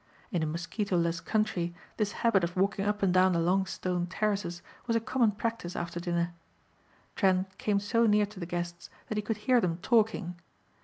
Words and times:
In 0.31 0.41
a 0.41 0.47
mosquitoless 0.47 1.23
country 1.23 1.75
this 1.97 2.11
habit 2.25 2.43
of 2.43 2.55
walking 2.57 2.83
up 2.85 3.03
and 3.03 3.13
down 3.13 3.33
the 3.33 3.39
long 3.39 3.67
stone 3.67 4.07
terraces 4.07 4.63
was 4.87 4.95
a 4.95 4.99
common 4.99 5.29
practice 5.31 5.75
after 5.75 5.99
dinner. 5.99 6.33
Trent 7.15 7.55
came 7.59 7.79
so 7.79 8.07
near 8.07 8.25
to 8.25 8.39
the 8.39 8.47
guests 8.47 8.89
that 9.09 9.17
he 9.19 9.21
could 9.21 9.37
hear 9.45 9.61
them 9.61 9.77
talking. 9.83 10.37